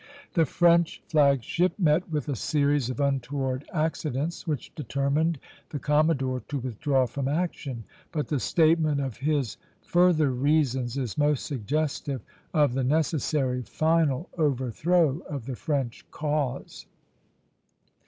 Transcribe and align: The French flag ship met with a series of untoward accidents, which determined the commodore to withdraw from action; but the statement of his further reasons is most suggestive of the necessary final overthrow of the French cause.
The 0.33 0.47
French 0.47 0.99
flag 1.07 1.43
ship 1.43 1.77
met 1.77 2.09
with 2.09 2.27
a 2.27 2.35
series 2.35 2.89
of 2.89 2.99
untoward 2.99 3.69
accidents, 3.71 4.47
which 4.47 4.73
determined 4.73 5.37
the 5.69 5.77
commodore 5.77 6.39
to 6.47 6.57
withdraw 6.57 7.05
from 7.05 7.27
action; 7.27 7.83
but 8.11 8.27
the 8.27 8.39
statement 8.39 8.99
of 8.99 9.17
his 9.17 9.57
further 9.83 10.31
reasons 10.31 10.97
is 10.97 11.19
most 11.19 11.45
suggestive 11.45 12.23
of 12.51 12.73
the 12.73 12.83
necessary 12.83 13.61
final 13.61 14.27
overthrow 14.39 15.19
of 15.29 15.45
the 15.45 15.55
French 15.55 16.03
cause. 16.09 16.87